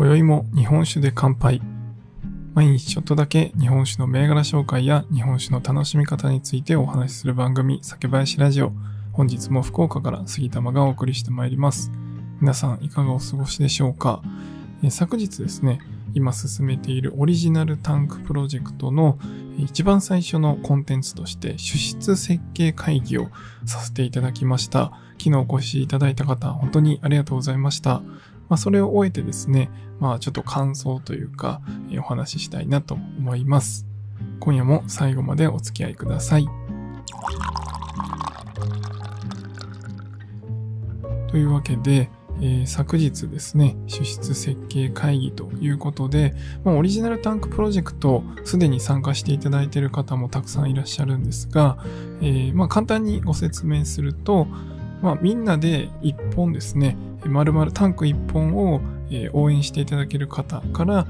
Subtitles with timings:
[0.00, 1.60] 今宵も日本酒で乾杯。
[2.54, 8.72] 毎日ちょっとだけ日本酒の銘柄紹介や日本酒の楽しみ方についてお話しする番組、酒林ラジオ。
[9.12, 11.92] 本日も福岡から杉玉がお送りしてまいります。
[12.40, 14.22] 皆さんいかがお過ごしでしょうか、
[14.82, 15.80] え昨日ですね、
[16.14, 19.18] 今進めているオリジナルタンクプロジェクトの
[19.58, 23.28] 一番最初のコンテンツとして主質設計会議を
[23.66, 24.92] させていただきました。
[25.18, 28.00] 昨日お越しいただいた方、本当にありがとうございました。
[28.50, 33.86] まあ、それを終えてですね、まあ、ちょっと感想というか、えお話ししたいなと思います。
[34.40, 36.48] 今夜も最後までお付き合いください。
[41.28, 42.10] というわけで、
[42.42, 51.78] えー、昨日ですね、主質設計会議ということで、まあ、オリジナルタンクプロジェクト、すでに参加していただいている方もたくさんいらっしゃるんですが、
[52.20, 54.48] えー、まあ、簡単にご説明すると、
[55.02, 58.80] まあ、みんなで一本ですね、丸々タンク一本を
[59.32, 61.06] 応援していただける方から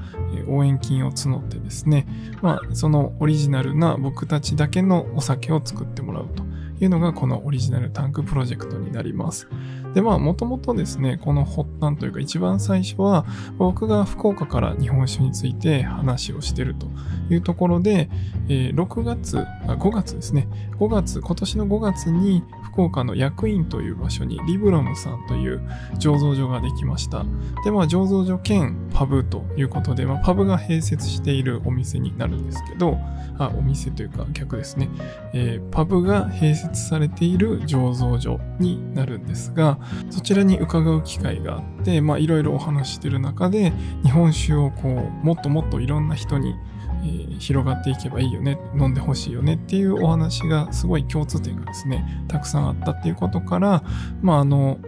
[0.47, 2.07] 応援金を募ってですね、
[2.41, 6.43] まあ、そのオリジナルな僕たちだけのお酒を作ってもらうと
[6.83, 9.47] いうのがこのオリジナルタンクプロジェクトになります。
[9.93, 13.25] で、まあ、もともとですね、この発端というか一番最初は、
[13.57, 16.87] 僕が福岡から日本酒について話をしてると
[17.29, 18.09] いうところで、
[18.47, 20.47] えー、6月あ、5月ですね、
[20.79, 25.61] 5月、今年の5月に福岡の役員という場所にリブロムさんという
[25.95, 27.25] 醸造所ができました。
[27.65, 32.97] で、まあ、醸造所兼パブということで、まあ、パブが併設しているお店になるんですけど、
[33.37, 34.89] あ、お店というか逆ですね、
[35.33, 39.77] えー、パブが併設されている醸造所になるんですが、
[40.09, 43.71] そちらに伺う機会があって、まあいろいろお話してる中で、
[44.03, 46.55] 日本酒をこう、もっともっといろんな人に、
[47.03, 53.83] えー、広がっていけばいいよね、飲んでほしいよねっていうお話がすごい共通点がですね、たくさんあったっていうことから、
[54.21, 54.79] まああの、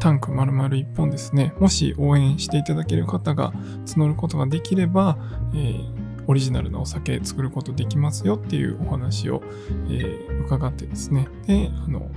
[0.00, 3.52] タンク丸々1本ですね、もし応援していただける方が
[3.86, 5.16] 募ることができれば、
[5.54, 9.42] えーオリジナルなお酒作ることできますよっていうお話を、
[9.88, 11.28] えー、伺ってですね。
[11.46, 12.10] で、あの、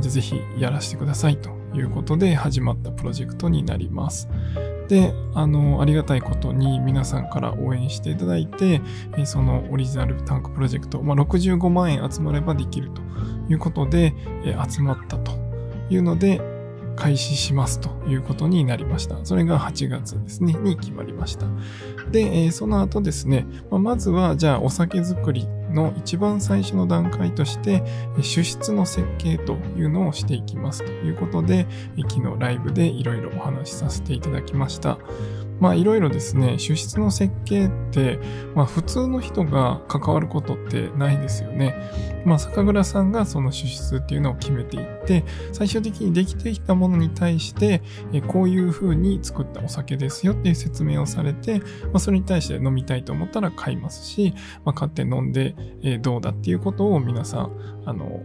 [0.00, 4.28] じゃぜひやらせてくださいということで始まったプロジェクトになります。
[4.88, 8.80] で、あの、ありがたいことに皆さんから応援していただいて、
[9.24, 13.02] そのオリジナルタンクプロジェクト、まあ、65万円集まればできると
[13.48, 14.14] いうことで、
[14.68, 15.32] 集まったと
[15.90, 16.40] いうので、
[16.96, 19.18] 開始しますということになりました。
[19.24, 21.46] それが8月ですね、に決まりました。
[22.10, 27.84] で、その後ですね、まずは、じゃあお酒作りの一番最初の段階として、
[28.20, 31.66] 主質の設計というのをしていきますということで、
[32.10, 34.98] 昨日ライブでいろいろお話しさせていただきました。
[35.60, 38.18] まあいろいろですね、主質の設計って、
[38.54, 41.74] まあ普通の人が関わることってないですよね。
[42.24, 47.82] まあ酒蔵さんがその主質っていうのを決めていって、最終的にできてきたものに対して、
[48.28, 54.34] こういう風に作ったお酒ですよっていう説明をされて、まあそれに対して飲みたいと思ったら買いますし、
[54.64, 55.54] まあ買って飲んで
[56.02, 58.22] どうだっていうことを皆さん、あの、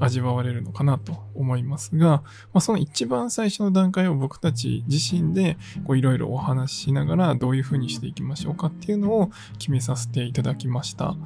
[0.00, 5.56] 味わわれるのかなと思いますが、まあ、その一番最初の段階を僕たち自身で
[5.90, 11.16] いろいろお話ししながらどういうふうにしていきましょうかっていうのを決めさせていただきました。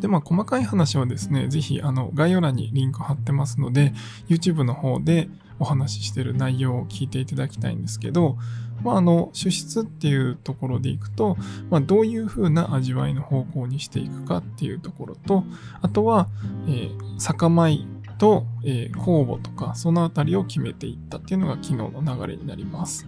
[0.00, 3.94] で、まあ、細かい話はですね、ぜひ、あの、概要欄にリンク貼ってますので、
[4.28, 8.36] YouTube の方でお話ししてる内容を聞いていただきたいんですけど、
[8.82, 11.36] まあ、あの、主質っていうところでいくと、
[11.70, 15.44] まあ、どういう風な味わいの方向にしていくかっていうところと、
[15.80, 16.28] あとは、
[16.66, 17.86] えー、酒米
[18.18, 23.06] と、えー、公募とか、そのあたりを決めていったっていうのが昨日の流れになります。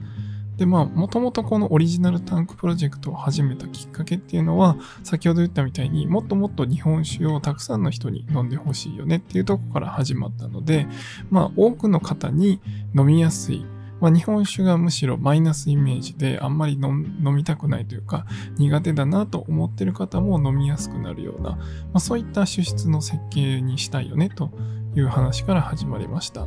[0.57, 10.87] で、まあ、もともとこのオリジナルタンクプロジェクトを始めたきっかけっていうのは、先ほど言ったみたいにもっともっと日本酒をたくさんの人に飲んでほしいよねっていうとこから始まったので、
[11.31, 12.61] まあ、多くの方に
[12.97, 13.67] 飲みやすい、
[14.01, 18.27] まあ、日本酒がむしろマイナスイメージであんまり飲みたくないというか
[18.59, 21.59] 苦手だなと思ってる方も飲みやすくなるような、ま
[21.95, 24.51] あ、そういった酒質の設計にしたいよねと
[24.97, 26.47] いう話から始まりました。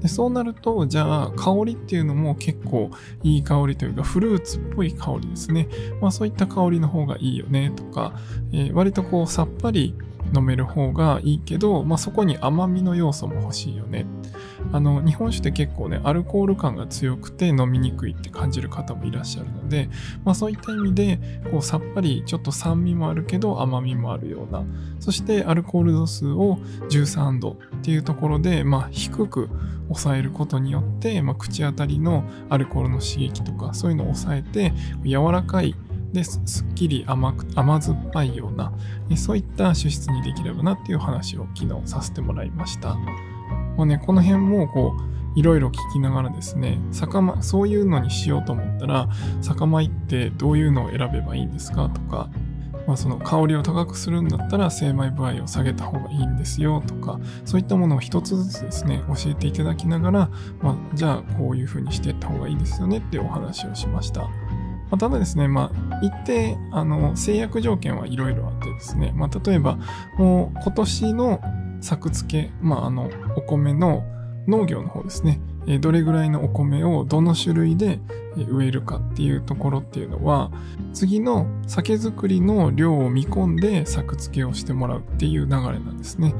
[0.00, 2.90] でそうなると、じゃあ、香りっていうのも結構
[3.24, 5.68] いい香りというか、フルーツっぽい香りですね。
[6.00, 8.12] まあそういった香りの方がいいよねとか、
[8.52, 9.94] えー、割とこうさっぱり
[10.36, 14.06] 飲める方がいいけど、まあそこに甘みの要素も欲しいよね。
[14.72, 19.88] あの、日本酒って結構ね、アルコール感が強くて飲みにくいって感じる方もいらっしゃるので、
[20.24, 21.18] まあそういった意味で、
[21.50, 24.64] こうさっぱりちょっと酸味もあるけど甘みもあるような、
[25.00, 26.58] そしてアルコール度数を
[26.90, 29.48] 13度っていうところで、まあ低く
[29.88, 34.72] 抑えることによって、まあ、口当たりのアルコールの刺激とかそういうのを抑えて
[35.02, 35.74] 柔らかい
[36.12, 38.72] ですっきり甘く甘酸っぱいような
[39.16, 42.96] そういった酒質にできればなっていう話を昨日させてもらいました。
[43.78, 49.08] もうね、この辺もこう、いろいろ聞きながらですね、酒、そういうのにしようと思ったら、
[49.40, 52.28] 酒米ってどういうのを選べばいいんですかとか、
[52.88, 60.30] まあ、その香りを高くするんだったら精米部合を下げた方がいいんですよとか、そういったものを一つずつですね、教えていただきながら、
[60.60, 64.22] まあ、じゃあこういう風にしていった方がいいですよねってお話をしました。
[64.22, 64.30] ま
[64.92, 69.78] あ、ただですね、まあ、一定、あの、制約条件はいろいろあってですね、まあ、例えば、
[70.16, 71.40] もう今年の
[71.80, 74.04] 作付け、まあ、あの、お米の
[74.46, 75.40] 農業の方ですね、
[75.80, 78.00] どれぐらいのお米をどの種類で
[78.36, 80.50] 植えるかっていうところっていうのは、
[80.92, 86.34] 次の酒造りの量を見込んで作付けをしてもらうっていう流れなんですね。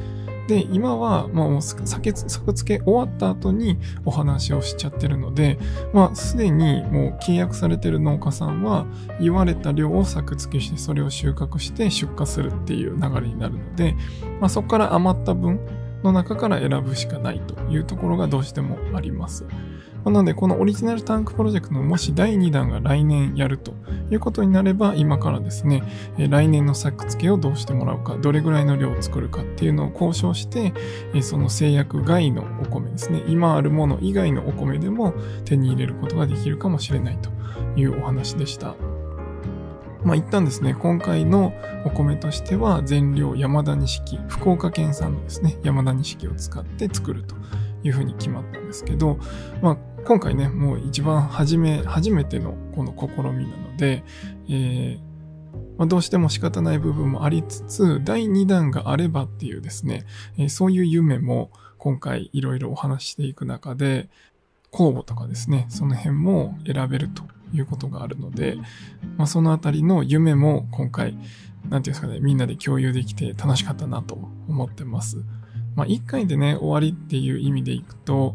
[0.48, 5.58] で、今は、まあ、もう酒、作付け終わった後にお話をしちゃってるので、
[5.92, 8.86] まあ、すでにもう契約されてる農家さんは、
[9.20, 13.94] 言われた量を作付けして、それを収穫して出荷するっていう流れになるので、
[14.40, 15.60] まあ、そこから余った分、
[16.02, 19.46] の中から選ぶしかないというところがどうしてもあります。
[20.04, 23.74] なので、このオリジナルタンクプロジェクトのもし第2弾が来年やると
[24.10, 25.82] いうことになれば、今からですね、
[26.16, 30.72] 来年の作付けをどうしてもらうか、どれぐらいの量を作るかっていうのを交渉して、
[31.22, 35.14] その制約外のお米ですね、今あるもの以外のお米でも
[35.44, 37.30] 手に入れることができるかもしれないと
[37.78, 38.74] いうお話でした。
[40.04, 41.52] まあ、一旦ですね、今回の
[41.84, 47.34] お米としては、全量山田錦、福岡県産のですね、山田錦を使って作ると
[47.82, 49.18] いうふうに決まったんですけど、
[49.62, 54.04] まあ、今回ね、もう一番初め、初めてのこの試みなので、
[54.48, 55.08] えー
[55.78, 60.04] まあ、どうしても仕方ない部分もありつつ、第2弾があればっていうですね、
[60.36, 64.08] えー、そういう夢も今回いろいろお話していく中で、
[64.70, 67.22] 公募とかですね、その辺も選べると
[67.54, 68.56] いうことがあるので、
[69.16, 71.16] まあ、そのあたりの夢も今回、
[71.68, 75.18] なんていうんですかね、みんなで共有できて楽しかったなと思ってます。
[75.76, 78.34] まあ、1回でね、終わりっていう意味でいくと、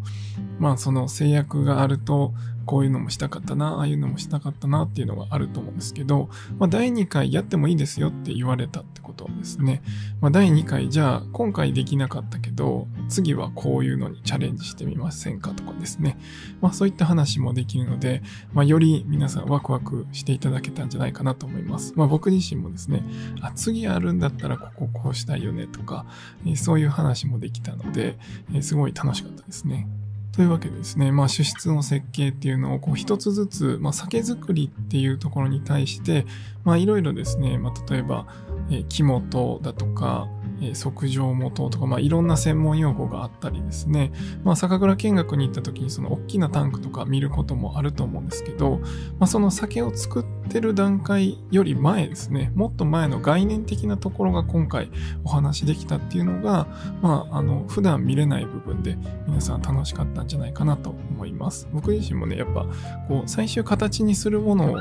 [0.59, 2.33] まあ、その制約があると、
[2.65, 6.29] こういうのもしたかったな、ああいうのもしたかったなっていうのがあると思うんですけど、
[6.59, 9.81] まあ、第2回やってもいいですよって言われたってことですね。
[10.21, 16.17] まあ、第2回じゃあ今回できなかったけど、次はこういうのにチャレンジしてみませんかとかですね。
[16.61, 18.21] まあ、そういった話もできるので、
[18.53, 21.93] まあ、より皆さんワクワクしていただけたんじゃないかなと思います。
[21.95, 23.03] まあ、僕自身もですね、
[23.41, 26.05] あ、次あるんだったらこここうしたいよねとか
[26.45, 28.17] え、そういう話もできたので
[28.53, 29.87] え、すごい楽しかったですね。
[30.33, 36.25] というわけでですね、まあ、主質の設計っていうのをこう一つずつ、まあ、酒造りっていうところに対して、
[36.63, 38.25] まあ、いろいろですね、まあ、例えば、
[38.71, 40.27] えー、木元だとか、
[40.73, 44.11] 測定元とか、まあ、いろんな専門用語があったりですね、
[44.43, 48.79] まあ、酒蔵見学に行った時にその大きなタンクとか見ることもあると思うんですけど、
[49.19, 54.89] まあ、その酒を作ってる段階より前ですね、もっと前の概念的なところが今回
[55.23, 56.67] お話できたっていうのが、
[57.01, 58.97] まあ、あの、普段見れない部分で
[59.27, 61.67] 皆さん楽しかったんじゃないかなと思います。
[61.73, 62.67] 僕自身もね、やっぱ、
[63.07, 64.77] こう、最終形にするものを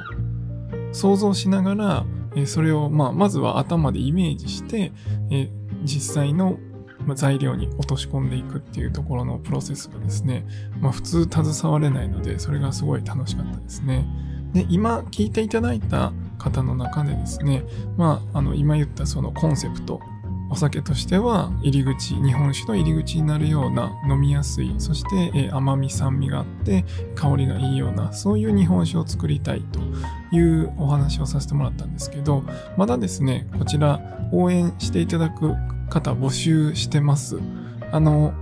[0.92, 2.06] 想像しながら、
[2.46, 4.92] それを、まあ、まずは頭でイメージして、
[5.30, 5.50] え
[5.84, 6.58] 実際の
[7.14, 10.46] 材料に落とし込んでいくっていうところのプロセスがですね、
[10.80, 14.06] まあ、普通携われないので、それがすごい楽しかったですね。
[14.52, 17.64] で、今聞いていただいた方の中でですね、
[17.96, 20.00] まあ、あの、今言ったそのコンセプト、
[20.52, 26.84] お酒としては入り口、日本酒の入り口になるような飲みやすい、そして、え甘み酸味があって
[27.14, 29.80] 香りがいいような、そういう日本酒を作りたいと
[30.36, 32.44] いうお話をさせてもらったんですけど、
[32.76, 33.98] まだですね、こちら
[34.30, 35.54] 応援していただく
[35.88, 37.38] 方募集してます。
[37.90, 38.34] あの、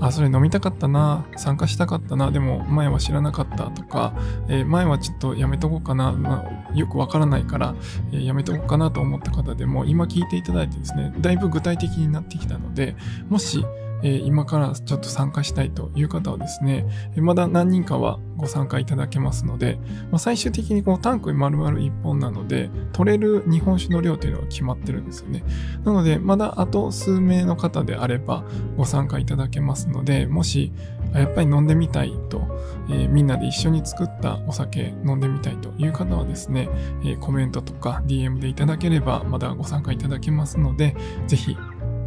[0.00, 4.14] あ、それ飲みたかったな、参加したかったな、でも前は知らなかったとか、
[4.48, 7.74] えー、前はちょっとやめとこうかな、まあ、よくわからないから、
[8.12, 12.96] えー、やめとこうかなと思った方でも、今聞いていただいてですね、だいぶ具体的になってきたので、
[13.28, 13.64] もし、
[14.02, 16.86] えー、今からちょっと参加したいという方はですね、
[17.16, 19.78] まだ何人かはご参加いただけますので、
[20.10, 25.44] まあ、最終的にこのタンクに丸々1本なので、取れる日本酒の量というのが決まってるんですよね。
[25.84, 28.44] なので、まだあと数名の方であれば
[28.76, 30.72] ご参加いただけますので、もし、
[31.14, 32.42] やっぱり飲んでみたいと、
[32.90, 36.68] えー、みんなで一緒に作ったお酒飲んでみたいという方はですね、
[37.02, 40.94] えー、コメントとか DM でいただければまだご参加いただけますので、
[41.26, 41.56] ぜひ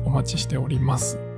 [0.06, 1.31] お待ちしております。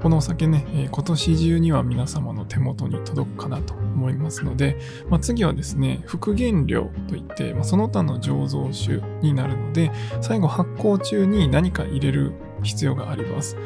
[0.00, 4.78] このお酒ね、え、今年中には皆様の手元に届くかなと思いますので、
[5.08, 9.90] まあ、次はですね、副原料といって、まあ、その他の醸造酒になるので、
[10.20, 13.56] 最後発酵中に何か入れる必要があります。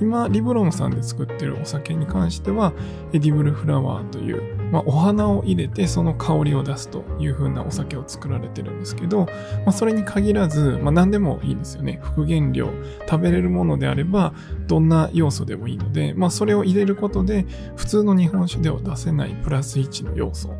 [0.00, 2.72] 今、リブロンさんで作ってるお酒に関しては、
[3.12, 9.26] エディブルフラワーという、まあ、お花を入れてその香りを出すという風なお酒を作られてるんですけど、
[9.64, 12.00] まあ、それに限らず、まあ、何でもいいんですよね。
[12.02, 12.70] 副原料、
[13.08, 14.32] 食べれるものであれば、
[14.66, 17.46] どんな要素でもいいので、まあ、それを入れることで、
[17.76, 20.54] 普通の日本酒では出せないプラス1の要素、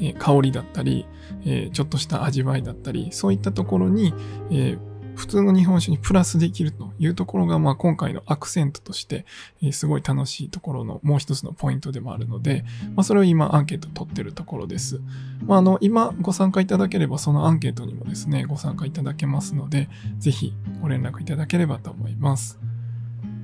[0.00, 1.06] え、香りだったり、
[1.44, 4.12] え、ちょっとした味わいだったり、そういったところに、
[4.50, 4.76] え
[5.22, 9.24] 普通の日本酒にプラスできるというところが、まあ今回のアクセントとして、
[9.62, 12.64] えー、すごい楽しいところのもう一つのポイントでもあるので、
[12.96, 15.00] まあそれを今アンケート取ってるところです。
[15.46, 19.88] まああの、今ご参加いただければそのアンケートにもですね、ご参加いただけますので、
[20.18, 22.58] ぜひご連絡いただければと思います。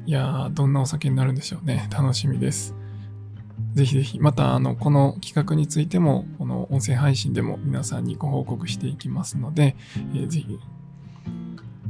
[0.05, 1.89] いやー、どんなお酒になるんでしょうね。
[1.93, 2.75] 楽しみです。
[3.75, 9.77] ぜひぜひ、また、あの、この企画についても、この音声配信でも皆さんにご報告していきますので、
[10.15, 10.59] えー、ぜひ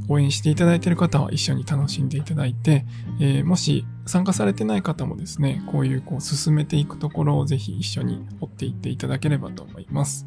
[0.09, 2.85] 応援していただいている方は一緒に楽しんでいただいて、
[3.21, 10.25] えー、もし参加されてない方もですね、こういうこう進めていくところをぜひ一緒に追っていっていただければと思います。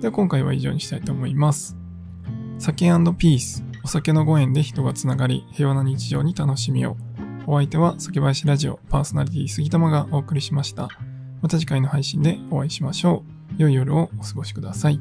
[0.00, 1.76] では今回は以上にしたいと思います。
[2.58, 2.86] 酒
[3.18, 6.96] ピース、お酒のご縁で人がつながり、平和な日常に楽しみを。
[7.46, 10.88] お相手は酒林ラジオパーソナリティ杉玉がお送りしました。
[11.42, 13.24] また次回の配信でお会いしましょ
[13.58, 13.60] う。
[13.60, 15.00] 良い夜をお過ごしください。